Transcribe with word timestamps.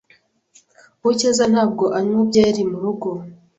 Uwicyeza 1.01 1.43
ntabwo 1.51 1.85
anywa 1.97 2.21
byeri 2.29 2.61
murugo. 2.69 3.09